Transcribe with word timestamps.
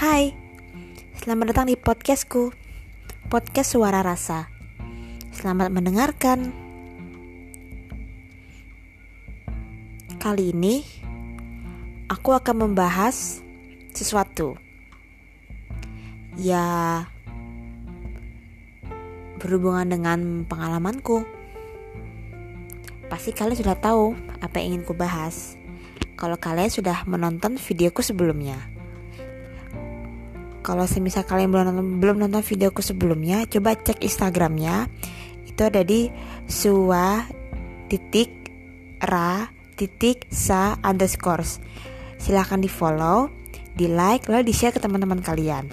Hai, 0.00 0.32
selamat 1.20 1.52
datang 1.52 1.68
di 1.68 1.76
podcastku, 1.76 2.56
podcast 3.28 3.76
suara 3.76 4.00
rasa. 4.00 4.48
Selamat 5.28 5.68
mendengarkan. 5.68 6.56
Kali 10.16 10.56
ini, 10.56 10.80
aku 12.08 12.32
akan 12.32 12.64
membahas 12.64 13.44
sesuatu. 13.92 14.56
Ya, 16.40 17.04
berhubungan 19.36 19.84
dengan 19.84 20.48
pengalamanku. 20.48 21.28
Pasti 23.12 23.36
kalian 23.36 23.60
sudah 23.60 23.76
tahu 23.76 24.16
apa 24.40 24.64
yang 24.64 24.80
ingin 24.80 24.88
ku 24.88 24.96
bahas. 24.96 25.60
Kalau 26.16 26.40
kalian 26.40 26.72
sudah 26.72 27.04
menonton 27.04 27.60
videoku 27.60 28.00
sebelumnya. 28.00 28.69
Kalau 30.60 30.84
semisal 30.84 31.24
kalian 31.24 31.48
belum 31.48 31.64
nonton, 31.72 31.86
belum 31.98 32.16
nonton 32.20 32.44
videoku 32.44 32.84
sebelumnya, 32.84 33.48
coba 33.48 33.76
cek 33.76 34.04
Instagramnya. 34.04 34.92
Itu 35.48 35.64
ada 35.64 35.80
di 35.80 36.12
suwa 36.44 37.24
titik 37.88 38.52
ra 39.00 39.48
titik 39.80 40.28
sa 40.28 40.76
underscore. 40.84 41.48
Silahkan 42.20 42.60
di 42.60 42.68
follow, 42.68 43.32
di 43.72 43.88
like, 43.88 44.28
lalu 44.28 44.52
di 44.52 44.54
share 44.54 44.76
ke 44.76 44.80
teman-teman 44.84 45.24
kalian. 45.24 45.72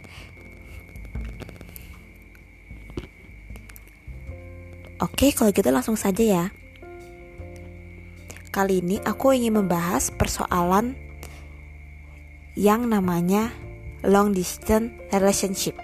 Oke, 5.04 5.35
kalau 5.35 5.52
gitu 5.52 5.70
langsung 5.70 5.99
saja 5.99 6.24
ya. 6.24 6.46
Kali 8.49 8.80
ini 8.82 8.98
aku 9.04 9.35
ingin 9.35 9.60
membahas 9.60 10.10
persoalan 10.10 10.98
yang 12.57 12.90
namanya 12.90 13.54
long 14.08 14.32
distance 14.32 14.96
relationship 15.12 15.76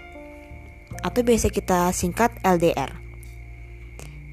atau 1.04 1.20
biasa 1.20 1.52
kita 1.52 1.92
singkat 1.92 2.32
LDR. 2.40 2.96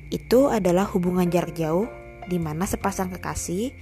Itu 0.07 0.47
adalah 0.47 0.87
hubungan 0.95 1.27
jarak 1.27 1.51
jauh 1.53 1.91
di 2.25 2.39
mana 2.39 2.63
sepasang 2.63 3.11
kekasih 3.11 3.75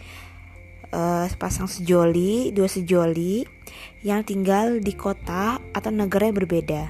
uh, 0.94 1.26
sepasang 1.30 1.70
sejoli, 1.70 2.50
dua 2.54 2.70
sejoli 2.70 3.46
yang 4.02 4.26
tinggal 4.26 4.82
di 4.82 4.94
kota 4.98 5.62
atau 5.74 5.92
negara 5.94 6.30
yang 6.30 6.38
berbeda 6.38 6.90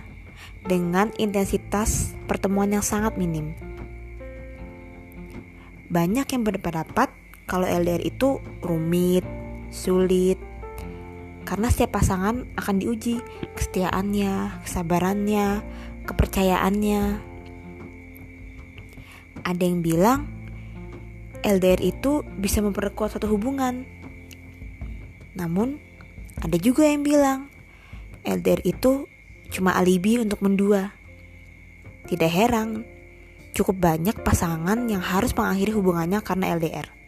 dengan 0.63 1.11
intensitas 1.19 2.15
pertemuan 2.27 2.71
yang 2.71 2.83
sangat 2.83 3.15
minim. 3.15 3.55
Banyak 5.89 6.27
yang 6.29 6.43
berpendapat 6.45 7.09
kalau 7.49 7.65
LDR 7.65 8.03
itu 8.05 8.37
rumit, 8.61 9.25
sulit, 9.73 10.37
karena 11.49 11.73
setiap 11.73 11.97
pasangan 11.97 12.45
akan 12.53 12.75
diuji 12.77 13.25
kesetiaannya, 13.57 14.61
kesabarannya, 14.61 15.65
kepercayaannya. 16.05 17.01
Ada 19.41 19.63
yang 19.65 19.81
bilang 19.81 20.29
LDR 21.41 21.81
itu 21.81 22.21
bisa 22.37 22.61
memperkuat 22.61 23.17
suatu 23.17 23.25
hubungan. 23.33 23.81
Namun, 25.33 25.81
ada 26.37 26.53
juga 26.61 26.85
yang 26.85 27.01
bilang 27.01 27.49
LDR 28.21 28.61
itu 28.61 29.09
cuma 29.49 29.73
alibi 29.73 30.21
untuk 30.21 30.45
mendua. 30.45 30.93
Tidak 32.05 32.29
heran, 32.29 32.85
cukup 33.57 33.81
banyak 33.81 34.21
pasangan 34.21 34.85
yang 34.85 35.01
harus 35.01 35.33
mengakhiri 35.33 35.73
hubungannya 35.73 36.21
karena 36.21 36.53
LDR. 36.53 36.99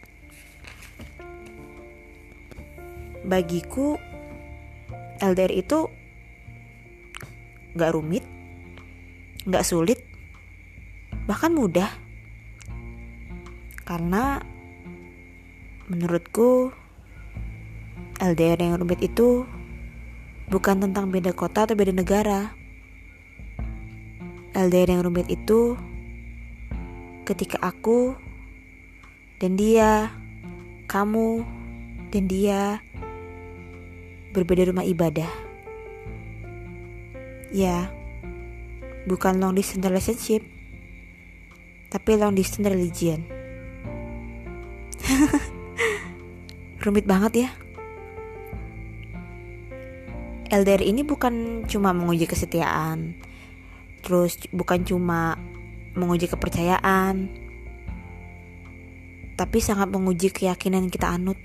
bagiku 3.22 3.98
LDR 5.22 5.54
itu 5.54 5.86
gak 7.78 7.94
rumit, 7.94 8.26
gak 9.46 9.62
sulit, 9.62 10.02
bahkan 11.30 11.54
mudah. 11.54 11.86
Karena 13.86 14.42
menurutku 15.86 16.74
LDR 18.18 18.58
yang 18.58 18.82
rumit 18.82 18.98
itu 18.98 19.46
bukan 20.50 20.82
tentang 20.82 21.14
beda 21.14 21.30
kota 21.30 21.70
atau 21.70 21.78
beda 21.78 21.94
negara. 21.94 22.50
LDR 24.58 24.98
yang 24.98 25.06
rumit 25.06 25.30
itu 25.30 25.78
ketika 27.22 27.62
aku 27.62 28.18
dan 29.38 29.54
dia, 29.54 30.10
kamu 30.90 31.46
dan 32.10 32.28
dia 32.28 32.82
berbeda 34.32 34.72
rumah 34.72 34.82
ibadah. 34.82 35.28
Ya, 37.52 37.92
bukan 39.04 39.36
long 39.36 39.52
distance 39.52 39.84
relationship, 39.84 40.42
tapi 41.92 42.16
long 42.16 42.32
distance 42.32 42.72
religion. 42.72 43.28
Rumit 46.82 47.04
banget 47.04 47.46
ya. 47.46 47.50
LDR 50.52 50.84
ini 50.84 51.04
bukan 51.04 51.64
cuma 51.68 51.92
menguji 51.92 52.28
kesetiaan, 52.28 53.16
terus 54.04 54.36
bukan 54.52 54.84
cuma 54.84 55.36
menguji 55.96 56.28
kepercayaan, 56.28 57.28
tapi 59.36 59.58
sangat 59.64 59.88
menguji 59.88 60.28
keyakinan 60.28 60.92
kita 60.92 61.08
anut 61.08 61.40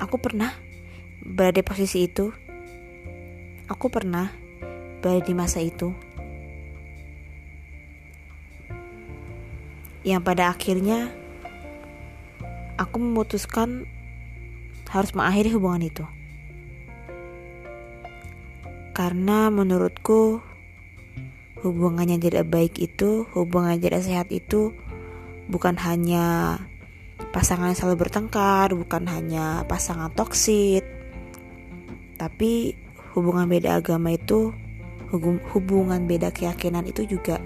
aku 0.00 0.16
pernah 0.18 0.54
berada 1.22 1.60
di 1.60 1.66
posisi 1.66 2.06
itu. 2.06 2.30
Aku 3.70 3.88
pernah 3.88 4.28
berada 5.00 5.24
di 5.24 5.34
masa 5.34 5.64
itu. 5.64 5.94
Yang 10.04 10.20
pada 10.20 10.52
akhirnya 10.52 11.08
aku 12.76 13.00
memutuskan 13.00 13.88
harus 14.90 15.10
mengakhiri 15.16 15.50
hubungan 15.56 15.88
itu. 15.88 16.04
Karena 18.94 19.50
menurutku 19.50 20.38
hubungan 21.64 22.06
yang 22.06 22.22
tidak 22.22 22.46
baik 22.46 22.78
itu, 22.78 23.26
hubungan 23.34 23.74
yang 23.74 23.82
tidak 23.82 24.02
sehat 24.06 24.28
itu 24.30 24.70
bukan 25.48 25.74
hanya 25.80 26.56
pasangan 27.34 27.74
yang 27.74 27.78
selalu 27.78 28.06
bertengkar 28.06 28.70
bukan 28.78 29.10
hanya 29.10 29.66
pasangan 29.66 30.14
toksit. 30.14 30.86
Tapi 32.14 32.78
hubungan 33.18 33.50
beda 33.50 33.82
agama 33.82 34.14
itu 34.14 34.54
hubungan 35.50 36.06
beda 36.06 36.30
keyakinan 36.30 36.86
itu 36.86 37.02
juga 37.10 37.42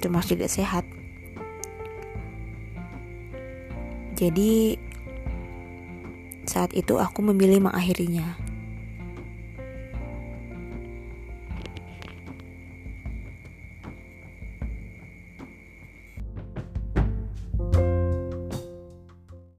termasuk 0.00 0.40
tidak 0.40 0.52
sehat. 0.56 0.84
Jadi 4.16 4.80
saat 6.48 6.72
itu 6.72 6.96
aku 6.96 7.20
memilih 7.20 7.68
mengakhirinya 7.68 8.40